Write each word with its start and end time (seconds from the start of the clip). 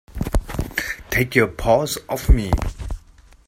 Take 1.11 1.35
your 1.35 1.45
paws 1.49 1.99
off 2.09 2.27
me! 2.27 2.49